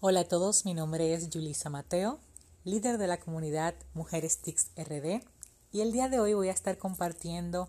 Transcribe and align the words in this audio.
Hola 0.00 0.20
a 0.20 0.24
todos, 0.28 0.64
mi 0.64 0.74
nombre 0.74 1.12
es 1.12 1.28
Julisa 1.28 1.70
Mateo, 1.70 2.20
líder 2.62 2.98
de 2.98 3.08
la 3.08 3.18
comunidad 3.18 3.74
Mujeres 3.94 4.38
TICS 4.38 4.70
RD 4.76 5.24
y 5.72 5.80
el 5.80 5.90
día 5.90 6.08
de 6.08 6.20
hoy 6.20 6.34
voy 6.34 6.50
a 6.50 6.52
estar 6.52 6.78
compartiendo 6.78 7.68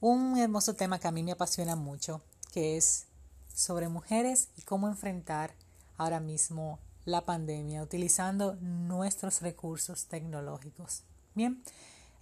un 0.00 0.36
hermoso 0.36 0.74
tema 0.74 0.98
que 0.98 1.08
a 1.08 1.12
mí 1.12 1.22
me 1.22 1.32
apasiona 1.32 1.74
mucho, 1.74 2.20
que 2.52 2.76
es 2.76 3.06
sobre 3.54 3.88
mujeres 3.88 4.50
y 4.58 4.62
cómo 4.62 4.86
enfrentar 4.86 5.54
ahora 5.96 6.20
mismo 6.20 6.78
la 7.06 7.24
pandemia 7.24 7.82
utilizando 7.82 8.56
nuestros 8.60 9.40
recursos 9.40 10.08
tecnológicos. 10.08 11.04
Bien, 11.34 11.62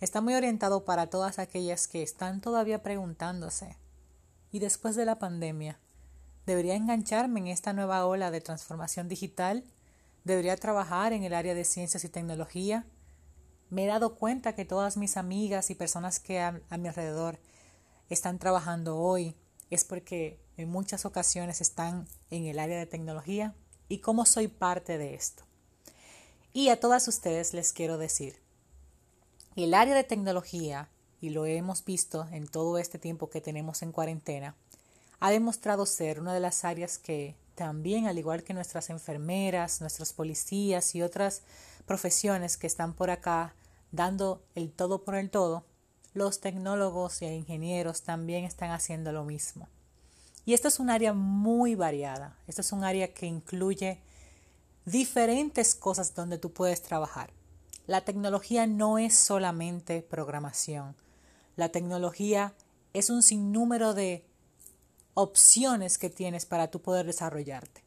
está 0.01 0.21
muy 0.21 0.35
orientado 0.35 0.85
para 0.85 1.11
todas 1.11 1.41
aquellas 1.41 1.89
que 1.89 2.05
están 2.05 2.41
todavía 2.41 2.85
preguntándose, 2.85 3.77
¿y 4.53 4.61
después 4.61 4.95
de 4.95 5.07
la 5.07 5.19
pandemia? 5.19 5.81
¿Debería 6.47 6.75
engancharme 6.75 7.41
en 7.41 7.47
esta 7.47 7.73
nueva 7.73 8.05
ola 8.05 8.31
de 8.31 8.43
transformación 8.43 9.09
digital? 9.09 9.65
¿Debería 10.25 10.57
trabajar 10.57 11.15
en 11.15 11.25
el 11.25 11.33
área 11.33 11.55
de 11.55 11.65
ciencias 11.65 12.05
y 12.05 12.11
tecnología? 12.11 12.85
Me 13.71 13.85
he 13.85 13.87
dado 13.87 14.15
cuenta 14.17 14.55
que 14.55 14.67
todas 14.67 14.99
mis 14.99 15.17
amigas 15.17 15.71
y 15.71 15.75
personas 15.75 16.21
que 16.21 16.41
a, 16.41 16.61
mi 16.79 16.89
alrededor 16.89 17.39
están 18.11 18.39
trabajando 18.39 18.99
hoy 18.99 19.35
es 19.71 19.85
porque 19.85 20.39
en 20.59 20.69
muchas 20.69 21.07
ocasiones 21.07 21.63
están 21.63 22.07
en 22.31 22.45
el 22.45 22.59
área 22.59 22.79
de 22.79 22.87
tecnología 22.87 23.55
y 23.89 23.99
cómo 23.99 24.27
soy 24.27 24.49
parte 24.49 24.99
de 24.99 25.15
esto. 25.15 25.45
Y 26.53 26.69
a 26.69 26.79
todas 26.79 27.09
ustedes 27.09 27.55
les 27.55 27.73
quiero 27.73 27.97
decir, 27.97 28.37
el 29.57 29.73
área 29.73 29.95
de 29.95 30.05
tecnología, 30.05 30.91
y 31.21 31.31
lo 31.31 31.47
hemos 31.47 31.85
visto 31.85 32.27
en 32.31 32.47
todo 32.47 32.77
este 32.77 32.99
tiempo 32.99 33.31
que 33.31 33.41
tenemos 33.41 33.83
en 33.83 33.93
cuarentena, 33.93 34.55
ha 35.21 35.31
demostrado 35.31 35.87
ser 35.87 36.21
una 36.21 36.35
de 36.35 36.41
las 36.41 36.65
áreas 36.65 36.99
que 36.99 37.37
también, 37.55 38.07
al 38.07 38.19
igual 38.19 38.43
que 38.43 38.55
nuestras 38.55 38.91
enfermeras, 38.91 39.81
nuestros 39.81 40.13
policías 40.13 40.95
y 40.95 41.03
otras 41.03 41.43
profesiones 41.87 42.57
que 42.57 42.67
están 42.67 42.95
por 42.95 43.11
acá 43.11 43.55
dando 43.93 44.43
el 44.55 44.73
todo 44.73 45.05
por 45.05 45.15
el 45.15 45.31
todo, 45.31 45.65
los 46.15 46.41
tecnólogos 46.41 47.23
e 47.23 47.35
ingenieros 47.35 48.03
también 48.03 48.45
están 48.45 48.71
haciendo 48.71 49.13
lo 49.13 49.25
mismo. 49.25 49.69
Y 50.45 50.55
esto 50.55 50.69
es 50.69 50.79
un 50.79 50.91
área 50.91 51.13
muy 51.13 51.75
variada. 51.75 52.37
Esto 52.47 52.61
es 52.61 52.73
un 52.73 52.85
área 52.85 53.15
que 53.15 53.27
incluye 53.27 54.01
diferentes 54.85 55.75
cosas 55.75 56.15
donde 56.15 56.39
tú 56.39 56.53
puedes 56.53 56.83
trabajar. 56.83 57.31
La 57.87 58.03
tecnología 58.03 58.67
no 58.67 58.99
es 58.99 59.15
solamente 59.15 60.03
programación. 60.03 60.97
La 61.57 61.71
tecnología 61.71 62.55
es 62.93 63.11
un 63.11 63.23
sinnúmero 63.23 63.95
de 63.95 64.25
opciones 65.15 65.99
que 65.99 66.11
tienes 66.11 66.47
para 66.47 66.71
tú 66.71 66.83
poder 66.83 67.07
desarrollarte. 67.07 67.83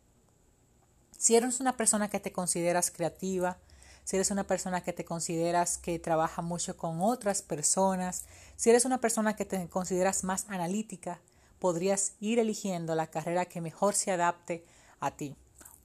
Si 1.18 1.36
eres 1.36 1.60
una 1.60 1.76
persona 1.76 2.10
que 2.10 2.20
te 2.20 2.32
consideras 2.32 2.92
creativa, 2.92 3.58
si 4.04 4.16
eres 4.16 4.32
una 4.32 4.46
persona 4.46 4.82
que 4.82 4.94
te 4.94 5.04
consideras 5.04 5.78
que 5.78 6.00
trabaja 6.00 6.42
mucho 6.42 6.78
con 6.78 7.02
otras 7.02 7.42
personas, 7.42 8.26
si 8.56 8.70
eres 8.70 8.86
una 8.86 9.02
persona 9.02 9.36
que 9.36 9.44
te 9.44 9.68
consideras 9.68 10.24
más 10.24 10.46
analítica, 10.48 11.20
podrías 11.60 12.14
ir 12.20 12.40
eligiendo 12.40 12.96
la 12.96 13.08
carrera 13.08 13.46
que 13.46 13.62
mejor 13.62 13.96
se 13.96 14.12
adapte 14.12 14.64
a 15.00 15.12
ti 15.12 15.36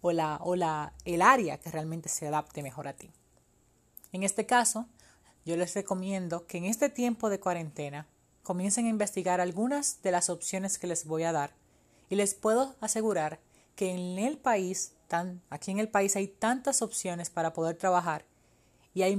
o, 0.02 0.12
la, 0.12 0.38
o 0.42 0.54
la, 0.54 0.92
el 1.04 1.22
área 1.22 1.58
que 1.58 1.70
realmente 1.70 2.08
se 2.08 2.28
adapte 2.28 2.62
mejor 2.62 2.86
a 2.88 2.92
ti. 2.92 3.10
En 4.12 4.22
este 4.22 4.46
caso, 4.46 4.86
yo 5.44 5.56
les 5.56 5.74
recomiendo 5.74 6.46
que 6.46 6.58
en 6.58 6.66
este 6.66 6.88
tiempo 6.90 7.30
de 7.30 7.40
cuarentena 7.40 8.06
comiencen 8.42 8.86
a 8.86 8.90
investigar 8.90 9.40
algunas 9.40 10.02
de 10.02 10.10
las 10.10 10.30
opciones 10.30 10.78
que 10.78 10.86
les 10.86 11.06
voy 11.06 11.22
a 11.24 11.32
dar 11.32 11.54
y 12.08 12.16
les 12.16 12.34
puedo 12.34 12.76
asegurar 12.80 13.40
que 13.76 13.90
en 13.90 14.18
el 14.18 14.38
país, 14.38 14.92
tan, 15.08 15.42
aquí 15.50 15.70
en 15.70 15.78
el 15.78 15.88
país 15.88 16.16
hay 16.16 16.28
tantas 16.28 16.82
opciones 16.82 17.30
para 17.30 17.52
poder 17.52 17.76
trabajar 17.76 18.24
y 18.94 19.02
hay 19.02 19.18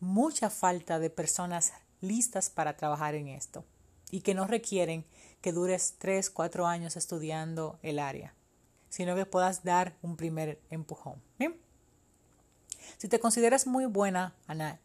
mucha 0.00 0.50
falta 0.50 0.98
de 0.98 1.10
personas 1.10 1.72
listas 2.00 2.50
para 2.50 2.76
trabajar 2.76 3.14
en 3.14 3.28
esto 3.28 3.64
y 4.10 4.20
que 4.20 4.34
no 4.34 4.46
requieren 4.46 5.06
que 5.40 5.52
dures 5.52 5.94
3, 5.98 6.28
4 6.30 6.66
años 6.66 6.96
estudiando 6.96 7.78
el 7.82 7.98
área, 7.98 8.34
sino 8.90 9.14
que 9.14 9.26
puedas 9.26 9.64
dar 9.64 9.96
un 10.02 10.16
primer 10.16 10.60
empujón. 10.70 11.22
Si 12.98 13.08
te 13.08 13.20
consideras 13.20 13.66
muy 13.66 13.86
buena 13.86 14.34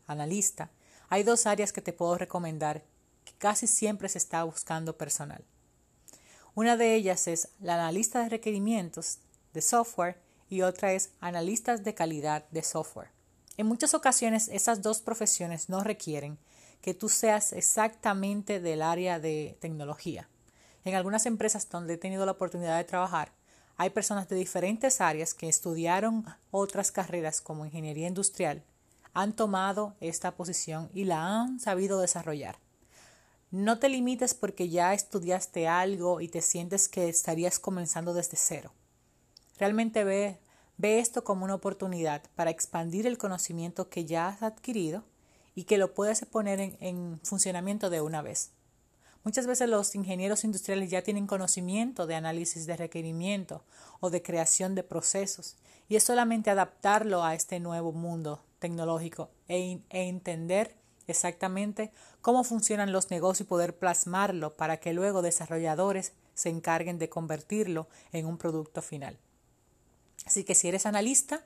analista, 0.08 0.72
hay 1.10 1.24
dos 1.24 1.46
áreas 1.46 1.74
que 1.74 1.82
te 1.82 1.94
puedo 1.94 2.18
recomendar 2.18 2.84
casi 3.38 3.68
siempre 3.68 4.10
se 4.10 4.18
está 4.18 4.44
buscando 4.44 4.98
personal. 4.98 5.44
Una 6.56 6.78
de 6.78 6.96
ellas 6.96 7.28
es 7.28 7.50
la 7.60 7.76
analista 7.76 8.24
de 8.24 8.30
requerimientos 8.30 9.20
de 9.54 9.62
software 9.62 10.20
y 10.50 10.62
otra 10.62 10.94
es 10.94 11.12
analistas 11.20 11.84
de 11.84 11.94
calidad 11.94 12.46
de 12.50 12.64
software. 12.64 13.12
En 13.58 13.68
muchas 13.68 13.94
ocasiones 13.94 14.50
esas 14.50 14.82
dos 14.82 15.02
profesiones 15.02 15.70
no 15.70 15.84
requieren 15.84 16.38
que 16.82 16.94
tú 16.94 17.10
seas 17.10 17.54
exactamente 17.54 18.60
del 18.60 18.82
área 18.82 19.20
de 19.20 19.58
tecnología. 19.60 20.30
En 20.86 20.96
algunas 20.96 21.26
empresas 21.26 21.68
donde 21.70 21.96
he 21.96 21.98
tenido 21.98 22.26
la 22.26 22.34
oportunidad 22.34 22.78
de 22.78 22.84
trabajar, 22.84 23.34
hay 23.78 23.90
personas 23.90 24.28
de 24.28 24.36
diferentes 24.36 25.02
áreas 25.02 25.34
que 25.34 25.50
estudiaron 25.50 26.26
otras 26.50 26.92
carreras 26.92 27.42
como 27.42 27.66
ingeniería 27.66 28.08
industrial, 28.08 28.64
han 29.14 29.34
tomado 29.34 29.96
esta 30.00 30.36
posición 30.36 30.90
y 30.94 31.06
la 31.06 31.42
han 31.42 31.60
sabido 31.60 32.00
desarrollar. 32.00 32.60
No 33.50 33.80
te 33.80 33.88
limites 33.88 34.34
porque 34.34 34.68
ya 34.68 34.94
estudiaste 34.94 35.68
algo 35.68 36.20
y 36.20 36.28
te 36.28 36.42
sientes 36.42 36.90
que 36.90 37.08
estarías 37.08 37.60
comenzando 37.60 38.14
desde 38.14 38.36
cero. 38.36 38.74
Realmente 39.58 40.04
ve, 40.04 40.40
ve 40.78 41.00
esto 41.00 41.24
como 41.24 41.46
una 41.46 41.56
oportunidad 41.56 42.24
para 42.36 42.52
expandir 42.52 43.08
el 43.08 43.18
conocimiento 43.18 43.90
que 43.90 44.06
ya 44.06 44.28
has 44.28 44.44
adquirido 44.44 45.06
y 45.56 45.64
que 45.64 45.78
lo 45.78 45.94
puedes 45.94 46.26
poner 46.26 46.60
en, 46.60 46.78
en 46.82 47.20
funcionamiento 47.24 47.90
de 47.90 48.02
una 48.02 48.22
vez. 48.22 48.52
Muchas 49.24 49.48
veces 49.48 49.70
los 49.70 49.96
ingenieros 49.96 50.44
industriales 50.44 50.90
ya 50.90 51.02
tienen 51.02 51.26
conocimiento 51.26 52.06
de 52.06 52.16
análisis 52.16 52.66
de 52.66 52.78
requerimiento 52.78 53.64
o 54.00 54.10
de 54.10 54.22
creación 54.22 54.76
de 54.76 54.84
procesos 54.84 55.56
y 55.90 55.96
es 55.96 56.04
solamente 56.04 56.50
adaptarlo 56.50 57.24
a 57.24 57.34
este 57.34 57.60
nuevo 57.60 57.94
mundo 57.94 58.44
tecnológico 58.60 59.30
e, 59.48 59.80
e 59.90 60.08
entender 60.08 60.76
exactamente 61.08 61.92
cómo 62.22 62.44
funcionan 62.44 62.92
los 62.92 63.10
negocios 63.10 63.48
y 63.48 63.50
poder 63.50 63.78
plasmarlo 63.78 64.56
para 64.56 64.78
que 64.78 64.94
luego 64.94 65.22
desarrolladores 65.22 66.14
se 66.34 66.50
encarguen 66.50 67.00
de 67.00 67.10
convertirlo 67.10 67.88
en 68.12 68.26
un 68.26 68.38
producto 68.38 68.82
final. 68.82 69.18
Así 70.26 70.44
que 70.44 70.56
si 70.56 70.68
eres 70.68 70.86
analista, 70.86 71.46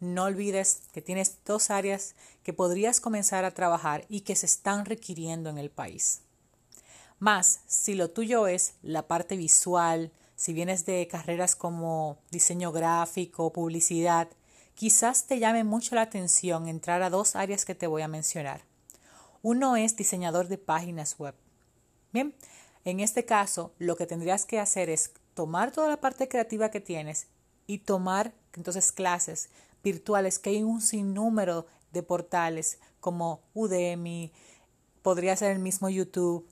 no 0.00 0.24
olvides 0.24 0.82
que 0.92 1.02
tienes 1.02 1.38
dos 1.44 1.70
áreas 1.70 2.14
que 2.42 2.52
podrías 2.52 3.00
comenzar 3.00 3.44
a 3.44 3.52
trabajar 3.52 4.04
y 4.08 4.20
que 4.20 4.36
se 4.36 4.46
están 4.46 4.84
requiriendo 4.84 5.50
en 5.50 5.58
el 5.58 5.70
país. 5.70 6.20
Más, 7.18 7.60
si 7.66 7.94
lo 7.94 8.10
tuyo 8.10 8.46
es 8.46 8.74
la 8.82 9.08
parte 9.08 9.36
visual, 9.36 10.12
si 10.36 10.52
vienes 10.52 10.86
de 10.86 11.08
carreras 11.08 11.56
como 11.56 12.18
diseño 12.30 12.70
gráfico, 12.70 13.52
publicidad, 13.52 14.28
quizás 14.74 15.26
te 15.26 15.40
llame 15.40 15.64
mucho 15.64 15.96
la 15.96 16.02
atención 16.02 16.68
entrar 16.68 17.02
a 17.02 17.10
dos 17.10 17.34
áreas 17.34 17.64
que 17.64 17.74
te 17.74 17.88
voy 17.88 18.02
a 18.02 18.08
mencionar. 18.08 18.67
Uno 19.42 19.76
es 19.76 19.96
diseñador 19.96 20.48
de 20.48 20.58
páginas 20.58 21.18
web. 21.18 21.34
Bien, 22.12 22.34
en 22.84 23.00
este 23.00 23.24
caso 23.24 23.72
lo 23.78 23.96
que 23.96 24.06
tendrías 24.06 24.46
que 24.46 24.58
hacer 24.58 24.90
es 24.90 25.12
tomar 25.34 25.70
toda 25.70 25.88
la 25.88 26.00
parte 26.00 26.28
creativa 26.28 26.70
que 26.70 26.80
tienes 26.80 27.28
y 27.66 27.78
tomar 27.78 28.32
entonces 28.54 28.92
clases 28.92 29.50
virtuales 29.84 30.38
que 30.38 30.50
hay 30.50 30.62
un 30.62 30.80
sinnúmero 30.80 31.66
de 31.92 32.02
portales 32.02 32.78
como 33.00 33.40
Udemy, 33.54 34.32
podría 35.02 35.36
ser 35.36 35.52
el 35.52 35.60
mismo 35.60 35.88
YouTube, 35.88 36.48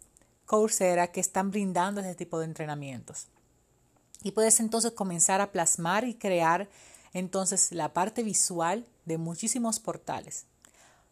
Coursera, 0.46 1.08
que 1.08 1.20
están 1.20 1.50
brindando 1.50 2.00
ese 2.00 2.14
tipo 2.14 2.38
de 2.38 2.44
entrenamientos. 2.44 3.26
Y 4.22 4.30
puedes 4.30 4.60
entonces 4.60 4.92
comenzar 4.92 5.40
a 5.40 5.50
plasmar 5.50 6.04
y 6.04 6.14
crear 6.14 6.68
entonces 7.12 7.72
la 7.72 7.92
parte 7.92 8.22
visual 8.22 8.86
de 9.04 9.18
muchísimos 9.18 9.80
portales 9.80 10.46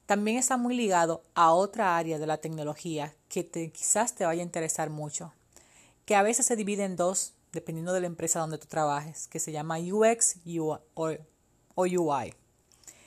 también 0.06 0.36
está 0.36 0.56
muy 0.56 0.76
ligado 0.76 1.22
a 1.34 1.52
otra 1.52 1.96
área 1.96 2.18
de 2.18 2.26
la 2.26 2.38
tecnología 2.38 3.14
que 3.28 3.46
quizás 3.72 4.14
te 4.14 4.24
vaya 4.24 4.42
a 4.42 4.44
interesar 4.44 4.90
mucho, 4.90 5.32
que 6.04 6.14
a 6.14 6.22
veces 6.22 6.46
se 6.46 6.56
divide 6.56 6.84
en 6.84 6.96
dos 6.96 7.34
dependiendo 7.52 7.92
de 7.92 8.00
la 8.00 8.08
empresa 8.08 8.40
donde 8.40 8.58
tú 8.58 8.66
trabajes, 8.66 9.28
que 9.28 9.38
se 9.38 9.52
llama 9.52 9.78
UX 9.78 10.36
o 10.94 11.16
UI. 11.76 12.34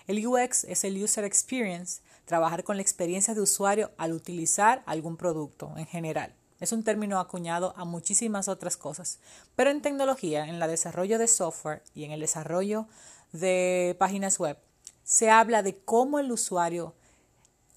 El 0.08 0.26
UX 0.26 0.64
es 0.64 0.84
el 0.86 1.04
User 1.04 1.26
Experience, 1.26 2.02
trabajar 2.26 2.64
con 2.64 2.78
la 2.78 2.82
experiencia 2.82 3.36
de 3.36 3.42
usuario 3.42 3.92
al 3.98 4.14
utilizar 4.14 4.84
algún 4.86 5.18
producto 5.18 5.74
en 5.76 5.86
general. 5.86 6.34
Es 6.60 6.72
un 6.72 6.84
término 6.84 7.20
acuñado 7.20 7.74
a 7.78 7.86
muchísimas 7.86 8.48
otras 8.48 8.78
cosas, 8.78 9.20
pero 9.56 9.70
en 9.70 9.82
tecnología, 9.82 10.48
en 10.48 10.56
el 10.56 10.70
desarrollo 10.70 11.20
de 11.20 11.28
software 11.28 11.84
y 11.94 12.06
en 12.06 12.12
el 12.12 12.22
desarrollo 12.22 12.88
de 13.32 13.96
páginas 14.00 14.40
web, 14.40 14.58
se 15.08 15.30
habla 15.30 15.64
de 15.64 15.80
cómo 15.80 16.20
el 16.20 16.34
usuario 16.34 16.94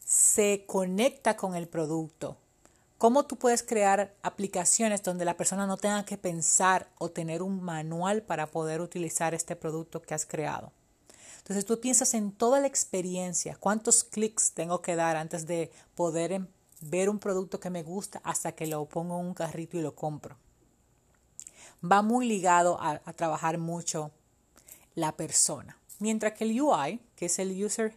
se 0.05 0.65
conecta 0.67 1.37
con 1.37 1.55
el 1.55 1.69
producto, 1.69 2.37
cómo 2.99 3.25
tú 3.25 3.37
puedes 3.37 3.63
crear 3.63 4.13
aplicaciones 4.23 5.05
donde 5.05 5.25
la 5.25 5.37
persona 5.37 5.65
no 5.69 5.77
tenga 5.77 6.05
que 6.05 6.19
pensar 6.19 6.89
o 6.99 7.13
tener 7.13 7.41
un 7.41 7.63
manual 7.63 8.23
para 8.23 8.49
poder 8.49 8.81
utilizar 8.81 9.33
este 9.33 9.55
producto 9.55 10.03
que 10.03 10.13
has 10.13 10.27
creado. 10.27 10.73
Entonces 11.39 11.65
tú 11.65 11.79
piensas 11.79 12.15
en 12.15 12.33
toda 12.33 12.59
la 12.59 12.67
experiencia, 12.67 13.57
cuántos 13.61 14.03
clics 14.03 14.51
tengo 14.51 14.83
que 14.83 14.97
dar 14.97 15.17
antes 15.17 15.47
de 15.47 15.71
poder 15.95 16.33
em, 16.33 16.49
ver 16.81 17.09
un 17.09 17.21
producto 17.21 17.61
que 17.61 17.71
me 17.71 17.85
gusta 17.85 18.21
hasta 18.25 18.53
que 18.53 18.67
lo 18.67 18.87
pongo 18.87 19.21
en 19.21 19.27
un 19.27 19.35
carrito 19.35 19.77
y 19.77 19.83
lo 19.83 19.95
compro. 19.95 20.37
Va 21.81 22.03
muy 22.03 22.27
ligado 22.27 22.81
a, 22.81 23.01
a 23.05 23.13
trabajar 23.13 23.57
mucho 23.57 24.11
la 24.97 25.13
persona. 25.17 25.80
Mientras 26.01 26.33
que 26.33 26.45
el 26.45 26.61
UI, 26.61 27.01
que 27.15 27.27
es 27.27 27.39
el 27.39 27.65
User 27.65 27.95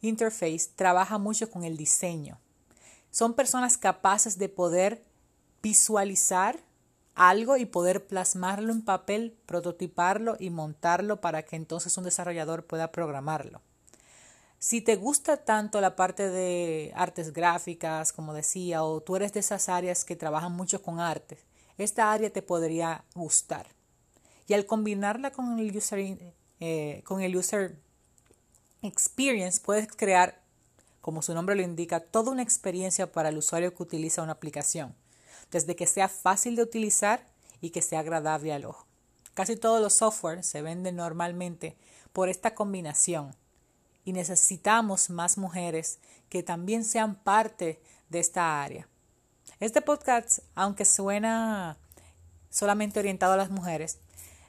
Interface, 0.00 0.70
trabaja 0.74 1.18
mucho 1.18 1.50
con 1.50 1.64
el 1.64 1.76
diseño. 1.76 2.40
Son 3.10 3.34
personas 3.34 3.78
capaces 3.78 4.38
de 4.38 4.48
poder 4.48 5.04
visualizar 5.62 6.58
algo 7.14 7.56
y 7.56 7.66
poder 7.66 8.06
plasmarlo 8.06 8.72
en 8.72 8.82
papel, 8.82 9.36
prototiparlo 9.46 10.36
y 10.40 10.50
montarlo 10.50 11.20
para 11.20 11.44
que 11.44 11.56
entonces 11.56 11.96
un 11.98 12.04
desarrollador 12.04 12.66
pueda 12.66 12.90
programarlo. 12.90 13.60
Si 14.58 14.80
te 14.80 14.96
gusta 14.96 15.38
tanto 15.38 15.80
la 15.80 15.96
parte 15.96 16.30
de 16.30 16.92
artes 16.94 17.32
gráficas, 17.32 18.12
como 18.12 18.32
decía, 18.32 18.84
o 18.84 19.00
tú 19.00 19.16
eres 19.16 19.32
de 19.32 19.40
esas 19.40 19.68
áreas 19.68 20.04
que 20.04 20.16
trabajan 20.16 20.52
mucho 20.52 20.82
con 20.82 21.00
arte, 21.00 21.38
esta 21.78 22.12
área 22.12 22.30
te 22.30 22.42
podría 22.42 23.04
gustar. 23.14 23.66
Y 24.46 24.54
al 24.54 24.64
combinarla 24.64 25.32
con 25.32 25.58
el 25.58 25.76
user, 25.76 26.32
eh, 26.64 27.02
con 27.02 27.20
el 27.20 27.36
user 27.36 27.76
experience, 28.82 29.60
puedes 29.60 29.88
crear, 29.88 30.40
como 31.00 31.20
su 31.20 31.34
nombre 31.34 31.56
lo 31.56 31.62
indica, 31.62 31.98
toda 31.98 32.30
una 32.30 32.44
experiencia 32.44 33.10
para 33.10 33.30
el 33.30 33.38
usuario 33.38 33.74
que 33.74 33.82
utiliza 33.82 34.22
una 34.22 34.30
aplicación 34.30 34.94
desde 35.50 35.74
que 35.74 35.88
sea 35.88 36.06
fácil 36.06 36.54
de 36.54 36.62
utilizar 36.62 37.28
y 37.60 37.70
que 37.70 37.82
sea 37.82 37.98
agradable 37.98 38.52
al 38.52 38.64
ojo. 38.64 38.86
Casi 39.34 39.56
todos 39.56 39.82
los 39.82 39.94
software 39.94 40.44
se 40.44 40.62
venden 40.62 40.94
normalmente 40.94 41.76
por 42.12 42.28
esta 42.28 42.54
combinación 42.54 43.34
y 44.04 44.12
necesitamos 44.12 45.10
más 45.10 45.38
mujeres 45.38 45.98
que 46.28 46.44
también 46.44 46.84
sean 46.84 47.16
parte 47.16 47.82
de 48.08 48.20
esta 48.20 48.62
área. 48.62 48.86
Este 49.58 49.82
podcast, 49.82 50.38
aunque 50.54 50.84
suena 50.84 51.76
solamente 52.50 53.00
orientado 53.00 53.32
a 53.32 53.36
las 53.36 53.50
mujeres, 53.50 53.98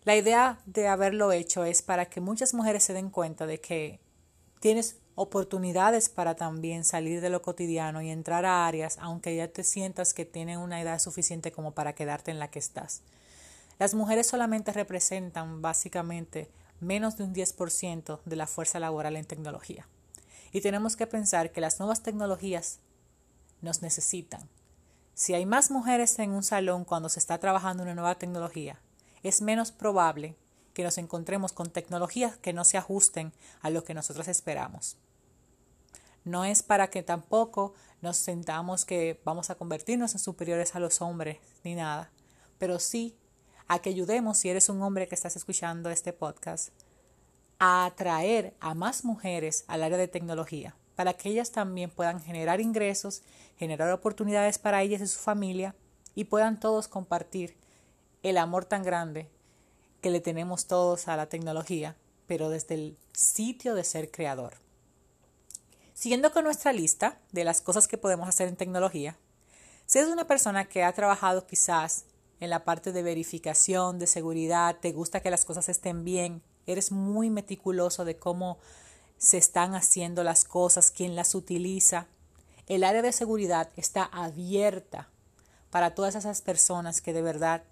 la 0.06 0.16
idea 0.16 0.60
de 0.66 0.88
haberlo 0.88 1.32
hecho 1.32 1.64
es 1.64 1.82
para 1.82 2.06
que 2.06 2.22
muchas 2.22 2.54
mujeres 2.54 2.84
se 2.84 2.94
den 2.94 3.10
cuenta 3.10 3.46
de 3.46 3.62
que 3.62 4.00
tienes 4.60 4.98
oportunidades 5.16 6.10
para 6.10 6.36
también 6.36 6.84
salir 6.84 7.22
de 7.22 7.30
lo 7.30 7.42
cotidiano 7.42 8.02
y 8.02 8.10
entrar 8.10 8.46
a 8.46 8.66
áreas 8.66 8.98
aunque 9.00 9.36
ya 9.36 9.48
te 9.48 9.64
sientas 9.64 10.14
que 10.14 10.26
tienen 10.26 10.60
una 10.60 10.82
edad 10.82 11.00
suficiente 11.00 11.52
como 11.52 11.72
para 11.72 11.94
quedarte 11.94 12.32
en 12.32 12.40
la 12.40 12.50
que 12.50 12.60
estás. 12.60 13.02
Las 13.80 13.94
mujeres 13.94 14.28
solamente 14.28 14.72
representan 14.72 15.62
básicamente 15.62 16.50
menos 16.80 17.18
de 17.18 17.24
un 17.24 17.34
10% 17.34 18.20
de 18.26 18.36
la 18.36 18.48
fuerza 18.48 18.80
laboral 18.80 19.16
en 19.16 19.26
tecnología. 19.26 19.88
Y 20.52 20.62
tenemos 20.62 20.96
que 20.96 21.08
pensar 21.08 21.52
que 21.52 21.62
las 21.62 21.80
nuevas 21.80 22.04
tecnologías 22.04 22.80
nos 23.62 23.82
necesitan. 23.82 24.48
Si 25.14 25.34
hay 25.34 25.46
más 25.46 25.72
mujeres 25.72 26.18
en 26.20 26.32
un 26.32 26.44
salón 26.44 26.86
cuando 26.86 27.10
se 27.10 27.20
está 27.20 27.38
trabajando 27.40 27.84
una 27.84 27.96
nueva 27.96 28.16
tecnología, 28.16 28.80
es 29.24 29.42
menos 29.42 29.72
probable 29.72 30.36
que 30.74 30.84
nos 30.84 30.98
encontremos 30.98 31.54
con 31.54 31.72
tecnologías 31.72 32.38
que 32.38 32.54
no 32.54 32.64
se 32.64 32.78
ajusten 32.78 33.32
a 33.62 33.70
lo 33.70 33.84
que 33.84 33.94
nosotros 33.94 34.28
esperamos. 34.28 34.98
No 36.26 36.46
es 36.46 36.64
para 36.64 36.90
que 36.90 37.04
tampoco 37.04 37.74
nos 38.02 38.18
sentamos 38.18 38.86
que 38.86 39.20
vamos 39.26 39.50
a 39.50 39.56
convertirnos 39.56 40.14
en 40.14 40.20
superiores 40.20 40.76
a 40.76 40.80
los 40.80 41.02
hombres 41.02 41.38
ni 41.64 41.76
nada, 41.76 42.12
pero 42.58 42.80
sí 42.80 43.18
a 43.68 43.80
que 43.80 43.90
ayudemos, 43.90 44.38
si 44.38 44.50
eres 44.50 44.70
un 44.70 44.82
hombre 44.82 45.08
que 45.08 45.16
estás 45.16 45.36
escuchando 45.36 45.90
este 45.90 46.14
podcast, 46.14 46.70
a 47.60 47.86
atraer 47.86 48.56
a 48.60 48.74
más 48.74 49.06
mujeres 49.06 49.64
al 49.68 49.84
área 49.84 49.98
de 49.98 50.08
tecnología, 50.08 50.76
para 50.96 51.14
que 51.14 51.30
ellas 51.30 51.52
también 51.52 51.90
puedan 51.90 52.22
generar 52.22 52.62
ingresos, 52.62 53.24
generar 53.58 53.92
oportunidades 53.92 54.60
para 54.60 54.82
ellas 54.82 55.02
y 55.02 55.08
su 55.08 55.20
familia 55.20 55.76
y 56.16 56.26
puedan 56.26 56.60
todos 56.60 56.88
compartir 56.88 57.56
el 58.24 58.38
amor 58.38 58.66
tan 58.66 58.84
grande 58.84 59.30
que 60.02 60.10
le 60.10 60.22
tenemos 60.22 60.66
todos 60.66 61.08
a 61.08 61.16
la 61.16 61.28
tecnología, 61.28 61.96
pero 62.26 62.50
desde 62.50 62.76
el 62.76 62.98
sitio 63.14 63.76
de 63.76 63.84
ser 63.84 64.12
creador. 64.12 64.56
Siguiendo 65.94 66.32
con 66.32 66.44
nuestra 66.44 66.74
lista 66.74 67.20
de 67.32 67.44
las 67.44 67.62
cosas 67.62 67.88
que 67.88 67.98
podemos 67.98 68.28
hacer 68.28 68.48
en 68.48 68.56
tecnología, 68.56 69.18
si 69.86 70.00
eres 70.00 70.12
una 70.12 70.28
persona 70.28 70.66
que 70.66 70.84
ha 70.84 70.92
trabajado 70.94 71.46
quizás 71.46 72.06
en 72.40 72.50
la 72.50 72.64
parte 72.64 72.92
de 72.92 73.04
verificación, 73.04 74.00
de 74.00 74.08
seguridad, 74.08 74.78
te 74.82 74.92
gusta 74.92 75.20
que 75.20 75.30
las 75.30 75.46
cosas 75.46 75.70
estén 75.70 76.04
bien, 76.04 76.42
eres 76.66 76.92
muy 76.92 77.30
meticuloso 77.30 78.06
de 78.06 78.18
cómo 78.18 78.58
se 79.18 79.38
están 79.38 79.76
haciendo 79.76 80.24
las 80.24 80.44
cosas, 80.44 80.92
quién 80.92 81.16
las 81.16 81.36
utiliza, 81.36 82.08
el 82.68 82.84
área 82.84 83.02
de 83.02 83.12
seguridad 83.12 83.70
está 83.76 84.04
abierta 84.04 85.10
para 85.70 85.96
todas 85.96 86.16
esas 86.16 86.42
personas 86.42 87.02
que 87.02 87.14
de 87.14 87.22
verdad 87.22 87.64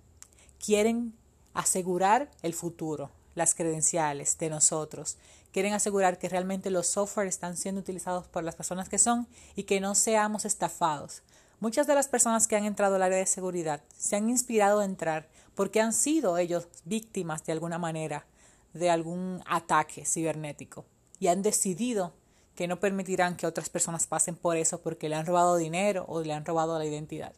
quieren 0.63 1.13
asegurar 1.53 2.29
el 2.41 2.53
futuro, 2.53 3.09
las 3.35 3.55
credenciales 3.55 4.37
de 4.37 4.49
nosotros. 4.49 5.17
Quieren 5.51 5.73
asegurar 5.73 6.17
que 6.17 6.29
realmente 6.29 6.69
los 6.69 6.87
software 6.87 7.27
están 7.27 7.57
siendo 7.57 7.81
utilizados 7.81 8.27
por 8.27 8.43
las 8.43 8.55
personas 8.55 8.87
que 8.87 8.97
son 8.97 9.27
y 9.55 9.63
que 9.63 9.81
no 9.81 9.95
seamos 9.95 10.45
estafados. 10.45 11.23
Muchas 11.59 11.87
de 11.87 11.95
las 11.95 12.07
personas 12.07 12.47
que 12.47 12.55
han 12.55 12.65
entrado 12.65 12.95
al 12.95 13.03
área 13.03 13.17
de 13.17 13.25
seguridad 13.25 13.81
se 13.95 14.15
han 14.15 14.29
inspirado 14.29 14.79
a 14.79 14.85
entrar 14.85 15.27
porque 15.55 15.81
han 15.81 15.93
sido 15.93 16.37
ellos 16.37 16.67
víctimas 16.85 17.43
de 17.43 17.51
alguna 17.51 17.77
manera 17.77 18.25
de 18.73 18.89
algún 18.89 19.43
ataque 19.45 20.05
cibernético 20.05 20.85
y 21.19 21.27
han 21.27 21.41
decidido 21.41 22.13
que 22.55 22.67
no 22.67 22.79
permitirán 22.79 23.35
que 23.35 23.47
otras 23.47 23.69
personas 23.69 24.07
pasen 24.07 24.35
por 24.35 24.57
eso 24.57 24.81
porque 24.81 25.09
le 25.09 25.15
han 25.15 25.25
robado 25.25 25.57
dinero 25.57 26.05
o 26.07 26.21
le 26.21 26.33
han 26.33 26.45
robado 26.45 26.77
la 26.77 26.85
identidad. 26.85 27.33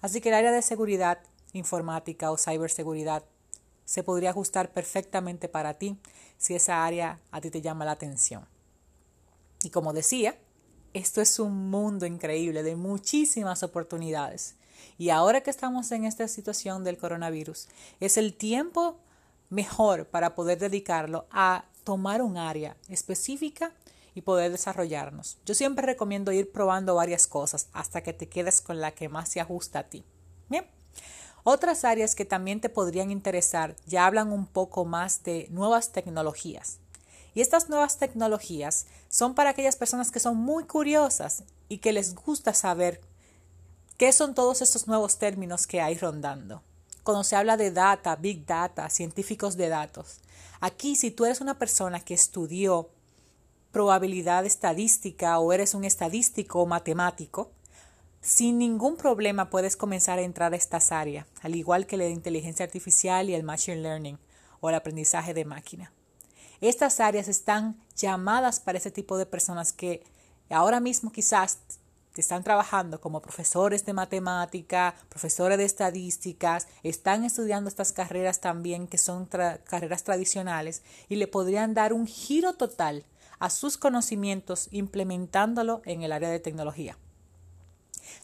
Así 0.00 0.20
que 0.20 0.30
el 0.30 0.34
área 0.34 0.52
de 0.52 0.62
seguridad 0.62 1.18
informática 1.52 2.30
o 2.30 2.38
ciberseguridad 2.38 3.24
se 3.84 4.02
podría 4.02 4.30
ajustar 4.30 4.72
perfectamente 4.72 5.48
para 5.48 5.74
ti 5.74 5.98
si 6.38 6.54
esa 6.54 6.84
área 6.84 7.18
a 7.30 7.40
ti 7.40 7.50
te 7.50 7.60
llama 7.60 7.84
la 7.84 7.92
atención. 7.92 8.46
Y 9.62 9.70
como 9.70 9.92
decía, 9.92 10.38
esto 10.94 11.20
es 11.20 11.38
un 11.38 11.70
mundo 11.70 12.06
increíble 12.06 12.62
de 12.62 12.76
muchísimas 12.76 13.62
oportunidades. 13.62 14.54
Y 14.96 15.10
ahora 15.10 15.42
que 15.42 15.50
estamos 15.50 15.90
en 15.92 16.04
esta 16.04 16.26
situación 16.28 16.84
del 16.84 16.98
coronavirus, 16.98 17.68
es 18.00 18.16
el 18.16 18.34
tiempo 18.34 18.98
mejor 19.48 20.06
para 20.06 20.34
poder 20.34 20.58
dedicarlo 20.58 21.26
a 21.30 21.64
tomar 21.84 22.22
un 22.22 22.36
área 22.36 22.76
específica 22.88 23.72
y 24.14 24.22
poder 24.22 24.50
desarrollarnos. 24.50 25.38
Yo 25.44 25.54
siempre 25.54 25.86
recomiendo 25.86 26.32
ir 26.32 26.50
probando 26.52 26.94
varias 26.94 27.26
cosas 27.26 27.68
hasta 27.72 28.02
que 28.02 28.12
te 28.12 28.28
quedes 28.28 28.60
con 28.60 28.80
la 28.80 28.92
que 28.92 29.08
más 29.08 29.28
se 29.28 29.40
ajusta 29.40 29.80
a 29.80 29.84
ti. 29.84 30.04
Bien. 30.48 30.79
Otras 31.44 31.84
áreas 31.84 32.14
que 32.14 32.24
también 32.24 32.60
te 32.60 32.68
podrían 32.68 33.10
interesar 33.10 33.76
ya 33.86 34.06
hablan 34.06 34.32
un 34.32 34.46
poco 34.46 34.84
más 34.84 35.22
de 35.22 35.48
nuevas 35.50 35.92
tecnologías. 35.92 36.78
Y 37.34 37.40
estas 37.40 37.68
nuevas 37.68 37.98
tecnologías 37.98 38.86
son 39.08 39.34
para 39.34 39.50
aquellas 39.50 39.76
personas 39.76 40.10
que 40.10 40.20
son 40.20 40.36
muy 40.36 40.64
curiosas 40.64 41.44
y 41.68 41.78
que 41.78 41.92
les 41.92 42.14
gusta 42.14 42.54
saber 42.54 43.00
qué 43.96 44.12
son 44.12 44.34
todos 44.34 44.62
estos 44.62 44.88
nuevos 44.88 45.18
términos 45.18 45.66
que 45.66 45.80
hay 45.80 45.96
rondando. 45.96 46.62
Cuando 47.02 47.24
se 47.24 47.36
habla 47.36 47.56
de 47.56 47.70
data, 47.70 48.16
big 48.16 48.44
data, 48.46 48.90
científicos 48.90 49.56
de 49.56 49.68
datos. 49.68 50.20
Aquí, 50.60 50.96
si 50.96 51.10
tú 51.10 51.24
eres 51.24 51.40
una 51.40 51.58
persona 51.58 52.00
que 52.00 52.14
estudió 52.14 52.90
probabilidad 53.72 54.44
estadística 54.44 55.38
o 55.38 55.52
eres 55.52 55.74
un 55.74 55.84
estadístico 55.84 56.60
o 56.60 56.66
matemático, 56.66 57.52
sin 58.20 58.58
ningún 58.58 58.96
problema 58.96 59.50
puedes 59.50 59.76
comenzar 59.76 60.18
a 60.18 60.22
entrar 60.22 60.52
a 60.52 60.56
estas 60.56 60.92
áreas, 60.92 61.26
al 61.42 61.56
igual 61.56 61.86
que 61.86 61.96
la 61.96 62.08
inteligencia 62.08 62.64
artificial 62.64 63.30
y 63.30 63.34
el 63.34 63.42
machine 63.42 63.82
learning 63.82 64.18
o 64.60 64.68
el 64.68 64.74
aprendizaje 64.74 65.34
de 65.34 65.44
máquina. 65.44 65.92
Estas 66.60 67.00
áreas 67.00 67.28
están 67.28 67.80
llamadas 67.96 68.60
para 68.60 68.78
ese 68.78 68.90
tipo 68.90 69.16
de 69.16 69.26
personas 69.26 69.72
que 69.72 70.04
ahora 70.50 70.80
mismo 70.80 71.10
quizás 71.10 71.58
están 72.20 72.44
trabajando 72.44 73.00
como 73.00 73.22
profesores 73.22 73.84
de 73.84 73.92
matemática, 73.92 74.94
profesores 75.08 75.58
de 75.58 75.64
estadísticas, 75.64 76.68
están 76.82 77.24
estudiando 77.24 77.68
estas 77.68 77.92
carreras 77.92 78.40
también 78.40 78.86
que 78.86 78.98
son 78.98 79.26
carreras 79.26 80.04
tradicionales 80.04 80.82
y 81.08 81.16
le 81.16 81.26
podrían 81.26 81.74
dar 81.74 81.92
un 81.92 82.06
giro 82.06 82.52
total 82.54 83.04
a 83.38 83.50
sus 83.50 83.78
conocimientos 83.78 84.68
implementándolo 84.70 85.82
en 85.84 86.02
el 86.02 86.12
área 86.12 86.28
de 86.28 86.40
tecnología. 86.40 86.96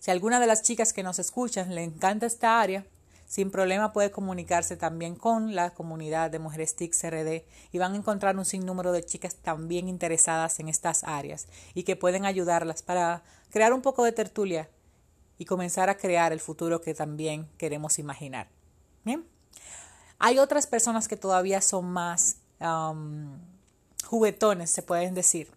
Si 0.00 0.10
alguna 0.10 0.40
de 0.40 0.46
las 0.46 0.62
chicas 0.62 0.92
que 0.92 1.02
nos 1.02 1.18
escuchan 1.18 1.74
le 1.74 1.82
encanta 1.82 2.26
esta 2.26 2.60
área, 2.60 2.86
sin 3.26 3.50
problema 3.50 3.92
puede 3.92 4.12
comunicarse 4.12 4.76
también 4.76 5.16
con 5.16 5.54
la 5.54 5.70
comunidad 5.70 6.30
de 6.30 6.38
Mujeres 6.38 6.76
TIC 6.76 6.94
RD 7.02 7.42
y 7.72 7.78
van 7.78 7.92
a 7.92 7.96
encontrar 7.96 8.36
un 8.36 8.44
sinnúmero 8.44 8.92
de 8.92 9.04
chicas 9.04 9.34
también 9.36 9.88
interesadas 9.88 10.60
en 10.60 10.68
estas 10.68 11.02
áreas 11.02 11.48
y 11.74 11.82
que 11.82 11.96
pueden 11.96 12.24
ayudarlas 12.24 12.82
para 12.82 13.24
crear 13.50 13.72
un 13.72 13.82
poco 13.82 14.04
de 14.04 14.12
tertulia 14.12 14.70
y 15.38 15.44
comenzar 15.44 15.90
a 15.90 15.96
crear 15.96 16.32
el 16.32 16.40
futuro 16.40 16.80
que 16.80 16.94
también 16.94 17.48
queremos 17.58 17.98
imaginar. 17.98 18.48
Bien. 19.04 19.26
Hay 20.18 20.38
otras 20.38 20.66
personas 20.66 21.08
que 21.08 21.16
todavía 21.16 21.60
son 21.60 21.86
más 21.86 22.36
juguetones, 24.04 24.70
se 24.70 24.82
pueden 24.82 25.14
decir, 25.14 25.50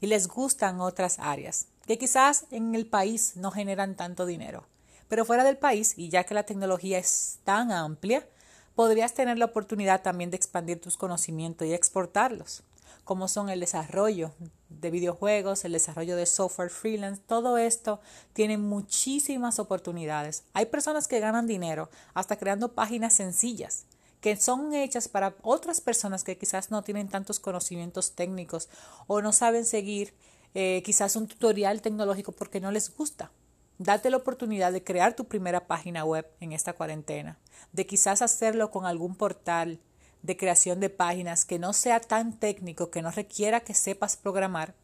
y 0.00 0.06
les 0.06 0.28
gustan 0.28 0.80
otras 0.80 1.18
áreas, 1.18 1.66
que 1.88 1.96
quizás 1.96 2.44
en 2.50 2.74
el 2.74 2.84
país 2.84 3.32
no 3.36 3.50
generan 3.50 3.96
tanto 3.96 4.26
dinero. 4.26 4.66
Pero 5.08 5.24
fuera 5.24 5.42
del 5.42 5.56
país, 5.56 5.94
y 5.96 6.10
ya 6.10 6.24
que 6.24 6.34
la 6.34 6.42
tecnología 6.42 6.98
es 6.98 7.38
tan 7.44 7.72
amplia, 7.72 8.28
podrías 8.74 9.14
tener 9.14 9.38
la 9.38 9.46
oportunidad 9.46 10.02
también 10.02 10.30
de 10.30 10.36
expandir 10.36 10.82
tus 10.82 10.98
conocimientos 10.98 11.66
y 11.66 11.72
exportarlos, 11.72 12.62
como 13.04 13.26
son 13.26 13.48
el 13.48 13.60
desarrollo 13.60 14.32
de 14.68 14.90
videojuegos, 14.90 15.64
el 15.64 15.72
desarrollo 15.72 16.14
de 16.14 16.26
software 16.26 16.68
freelance, 16.68 17.22
todo 17.26 17.56
esto 17.56 18.02
tiene 18.34 18.58
muchísimas 18.58 19.58
oportunidades. 19.58 20.44
Hay 20.52 20.66
personas 20.66 21.08
que 21.08 21.20
ganan 21.20 21.46
dinero 21.46 21.88
hasta 22.12 22.36
creando 22.36 22.74
páginas 22.74 23.14
sencillas 23.14 23.86
que 24.20 24.36
son 24.36 24.74
hechas 24.74 25.08
para 25.08 25.36
otras 25.42 25.80
personas 25.80 26.24
que 26.24 26.36
quizás 26.36 26.70
no 26.72 26.82
tienen 26.82 27.08
tantos 27.08 27.38
conocimientos 27.38 28.12
técnicos 28.12 28.68
o 29.06 29.22
no 29.22 29.32
saben 29.32 29.64
seguir 29.64 30.12
eh, 30.60 30.82
quizás 30.82 31.14
un 31.14 31.28
tutorial 31.28 31.82
tecnológico 31.82 32.32
porque 32.32 32.60
no 32.60 32.72
les 32.72 32.92
gusta. 32.92 33.30
Date 33.78 34.10
la 34.10 34.16
oportunidad 34.16 34.72
de 34.72 34.82
crear 34.82 35.14
tu 35.14 35.26
primera 35.26 35.68
página 35.68 36.04
web 36.04 36.26
en 36.40 36.50
esta 36.50 36.72
cuarentena, 36.72 37.38
de 37.72 37.86
quizás 37.86 38.22
hacerlo 38.22 38.72
con 38.72 38.84
algún 38.84 39.14
portal 39.14 39.78
de 40.22 40.36
creación 40.36 40.80
de 40.80 40.90
páginas 40.90 41.44
que 41.44 41.60
no 41.60 41.72
sea 41.72 42.00
tan 42.00 42.40
técnico, 42.40 42.90
que 42.90 43.02
no 43.02 43.12
requiera 43.12 43.60
que 43.60 43.72
sepas 43.72 44.16
programar 44.16 44.74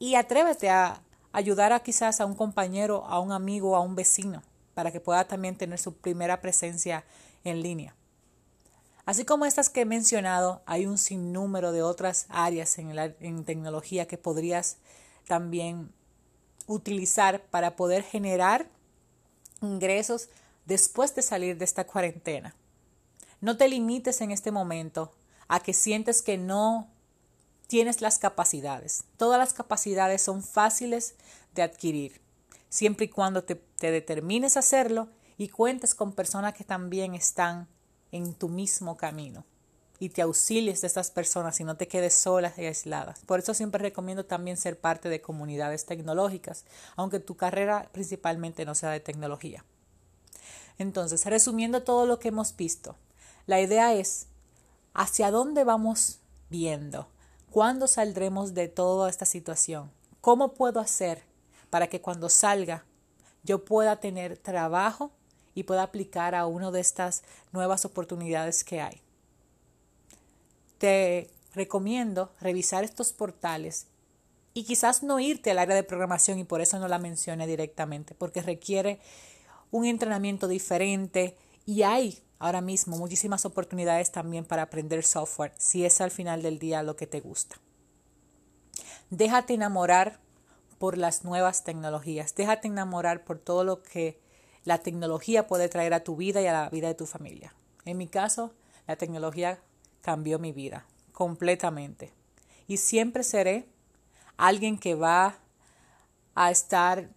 y 0.00 0.16
atrévete 0.16 0.70
a 0.70 1.00
ayudar 1.30 1.72
a 1.72 1.84
quizás 1.84 2.20
a 2.20 2.26
un 2.26 2.34
compañero, 2.34 3.04
a 3.06 3.20
un 3.20 3.30
amigo, 3.30 3.76
a 3.76 3.80
un 3.82 3.94
vecino, 3.94 4.42
para 4.74 4.90
que 4.90 4.98
pueda 4.98 5.28
también 5.28 5.54
tener 5.54 5.78
su 5.78 5.94
primera 5.94 6.40
presencia 6.40 7.04
en 7.44 7.62
línea. 7.62 7.94
Así 9.06 9.24
como 9.24 9.46
estas 9.46 9.70
que 9.70 9.82
he 9.82 9.84
mencionado, 9.84 10.62
hay 10.66 10.84
un 10.84 10.98
sinnúmero 10.98 11.70
de 11.70 11.80
otras 11.80 12.26
áreas 12.28 12.76
en, 12.78 13.44
tecnología 13.44 14.08
que 14.08 14.18
podrías 14.18 14.78
también 15.28 15.92
utilizar 16.66 17.44
para 17.44 17.76
poder 17.76 18.02
generar 18.02 18.68
ingresos 19.62 20.28
después 20.64 21.14
de 21.14 21.22
salir 21.22 21.56
de 21.56 21.64
esta 21.64 21.86
cuarentena. 21.86 22.56
No 23.40 23.56
te 23.56 23.68
limites 23.68 24.20
en 24.22 24.32
este 24.32 24.50
momento 24.50 25.14
a 25.46 25.60
que 25.60 25.72
sientes 25.72 26.20
que 26.20 26.36
no 26.36 26.90
tienes 27.68 28.00
las 28.00 28.18
capacidades. 28.18 29.04
Todas 29.16 29.38
las 29.38 29.54
capacidades 29.54 30.20
son 30.20 30.42
fáciles 30.42 31.14
de 31.54 31.62
adquirir, 31.62 32.20
siempre 32.68 33.04
y 33.04 33.08
cuando 33.08 33.44
te, 33.44 33.54
te 33.54 33.92
determines 33.92 34.56
a 34.56 34.60
hacerlo 34.60 35.08
y 35.38 35.48
cuentes 35.48 35.94
con 35.94 36.12
personas 36.12 36.54
que 36.54 36.64
también 36.64 37.14
están 37.14 37.68
en 38.12 38.34
tu 38.34 38.48
mismo 38.48 38.96
camino 38.96 39.44
y 39.98 40.10
te 40.10 40.22
auxilies 40.22 40.80
de 40.80 40.86
estas 40.86 41.10
personas 41.10 41.58
y 41.60 41.64
no 41.64 41.76
te 41.76 41.88
quedes 41.88 42.14
solas 42.14 42.58
y 42.58 42.66
aisladas. 42.66 43.20
Por 43.20 43.38
eso 43.38 43.54
siempre 43.54 43.82
recomiendo 43.82 44.26
también 44.26 44.56
ser 44.56 44.78
parte 44.78 45.08
de 45.08 45.22
comunidades 45.22 45.86
tecnológicas, 45.86 46.64
aunque 46.96 47.20
tu 47.20 47.36
carrera 47.36 47.88
principalmente 47.92 48.64
no 48.64 48.74
sea 48.74 48.90
de 48.90 49.00
tecnología. 49.00 49.64
Entonces, 50.78 51.24
resumiendo 51.24 51.82
todo 51.82 52.06
lo 52.06 52.18
que 52.18 52.28
hemos 52.28 52.54
visto, 52.54 52.96
la 53.46 53.60
idea 53.60 53.94
es 53.94 54.26
hacia 54.92 55.30
dónde 55.30 55.64
vamos 55.64 56.18
viendo, 56.50 57.08
cuándo 57.50 57.86
saldremos 57.86 58.52
de 58.52 58.68
toda 58.68 59.08
esta 59.08 59.24
situación, 59.24 59.90
cómo 60.20 60.52
puedo 60.52 60.80
hacer 60.80 61.22
para 61.70 61.86
que 61.88 62.00
cuando 62.00 62.28
salga 62.28 62.84
yo 63.42 63.64
pueda 63.64 64.00
tener 64.00 64.36
trabajo 64.36 65.12
y 65.56 65.64
pueda 65.64 65.82
aplicar 65.82 66.34
a 66.34 66.46
una 66.46 66.70
de 66.70 66.80
estas 66.80 67.22
nuevas 67.50 67.86
oportunidades 67.86 68.62
que 68.62 68.82
hay. 68.82 69.00
Te 70.78 71.30
recomiendo 71.54 72.30
revisar 72.40 72.84
estos 72.84 73.14
portales 73.14 73.86
y 74.52 74.64
quizás 74.64 75.02
no 75.02 75.18
irte 75.18 75.50
al 75.50 75.58
área 75.58 75.74
de 75.74 75.82
programación 75.82 76.38
y 76.38 76.44
por 76.44 76.60
eso 76.60 76.78
no 76.78 76.88
la 76.88 76.98
mencione 76.98 77.46
directamente, 77.46 78.14
porque 78.14 78.42
requiere 78.42 79.00
un 79.70 79.86
entrenamiento 79.86 80.46
diferente 80.46 81.38
y 81.64 81.82
hay 81.82 82.22
ahora 82.38 82.60
mismo 82.60 82.98
muchísimas 82.98 83.46
oportunidades 83.46 84.12
también 84.12 84.44
para 84.44 84.62
aprender 84.62 85.02
software 85.04 85.54
si 85.56 85.86
es 85.86 86.02
al 86.02 86.10
final 86.10 86.42
del 86.42 86.58
día 86.58 86.82
lo 86.82 86.96
que 86.96 87.06
te 87.06 87.20
gusta. 87.20 87.56
Déjate 89.08 89.54
enamorar 89.54 90.20
por 90.78 90.98
las 90.98 91.24
nuevas 91.24 91.64
tecnologías, 91.64 92.34
déjate 92.34 92.68
enamorar 92.68 93.24
por 93.24 93.38
todo 93.38 93.64
lo 93.64 93.82
que 93.82 94.25
la 94.66 94.78
tecnología 94.78 95.46
puede 95.46 95.68
traer 95.68 95.94
a 95.94 96.02
tu 96.02 96.16
vida 96.16 96.42
y 96.42 96.46
a 96.48 96.52
la 96.52 96.68
vida 96.68 96.88
de 96.88 96.94
tu 96.94 97.06
familia. 97.06 97.54
En 97.84 97.96
mi 97.96 98.08
caso, 98.08 98.52
la 98.88 98.96
tecnología 98.96 99.60
cambió 100.02 100.40
mi 100.40 100.50
vida 100.50 100.84
completamente. 101.12 102.12
Y 102.66 102.78
siempre 102.78 103.22
seré 103.22 103.68
alguien 104.36 104.76
que 104.76 104.96
va 104.96 105.38
a 106.34 106.50
estar 106.50 107.08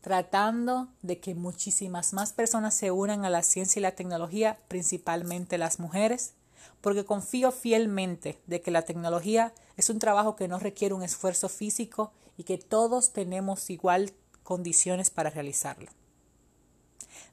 tratando 0.00 0.88
de 1.02 1.18
que 1.18 1.34
muchísimas 1.34 2.12
más 2.12 2.32
personas 2.32 2.72
se 2.72 2.92
unan 2.92 3.24
a 3.24 3.30
la 3.30 3.42
ciencia 3.42 3.80
y 3.80 3.82
la 3.82 3.96
tecnología, 3.96 4.60
principalmente 4.68 5.58
las 5.58 5.80
mujeres, 5.80 6.34
porque 6.80 7.04
confío 7.04 7.50
fielmente 7.50 8.40
de 8.46 8.60
que 8.60 8.70
la 8.70 8.82
tecnología 8.82 9.52
es 9.76 9.90
un 9.90 9.98
trabajo 9.98 10.36
que 10.36 10.46
no 10.46 10.60
requiere 10.60 10.94
un 10.94 11.02
esfuerzo 11.02 11.48
físico 11.48 12.12
y 12.36 12.44
que 12.44 12.58
todos 12.58 13.12
tenemos 13.12 13.70
igual 13.70 14.12
condiciones 14.44 15.10
para 15.10 15.30
realizarlo. 15.30 15.90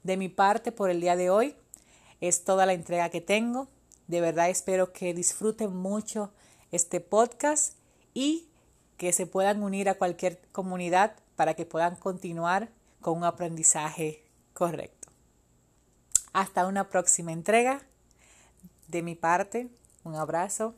De 0.04 0.18
mi 0.18 0.30
parte, 0.30 0.72
por 0.72 0.90
el 0.90 1.02
día 1.02 1.16
de 1.16 1.30
hoy, 1.30 1.56
es 2.22 2.44
toda 2.44 2.66
la 2.66 2.74
entrega 2.74 3.10
que 3.10 3.22
tengo. 3.22 3.68
De 4.08 4.22
verdad 4.22 4.50
espero 4.50 4.94
que 4.94 5.14
disfruten 5.14 5.76
mucho 5.76 6.32
este 6.72 7.00
podcast 7.00 7.74
y 8.14 8.48
que 8.98 9.12
se 9.14 9.26
puedan 9.26 9.64
unir 9.64 9.90
a 9.90 9.96
cualquier 9.96 10.40
comunidad 10.52 11.16
para 11.36 11.54
que 11.54 11.66
puedan 11.66 11.96
continuar 11.96 12.70
con 13.02 13.18
un 13.18 13.24
aprendizaje 13.24 14.24
correcto. 14.54 15.10
Hasta 16.34 16.66
una 16.66 16.90
próxima 16.90 17.32
entrega. 17.32 17.82
De 18.88 19.02
mi 19.02 19.16
parte, 19.16 19.68
un 20.04 20.16
abrazo 20.16 20.76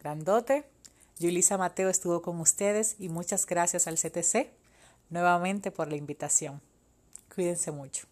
grandote. 0.00 0.64
Yulisa 1.18 1.58
Mateo 1.58 1.88
estuvo 1.88 2.22
con 2.22 2.40
ustedes 2.40 2.96
y 2.98 3.08
muchas 3.08 3.46
gracias 3.46 3.86
al 3.86 3.96
CTC 3.96 4.50
nuevamente 5.10 5.70
por 5.70 5.88
la 5.88 5.96
invitación. 5.96 6.60
Cuídense 7.34 7.70
mucho. 7.70 8.06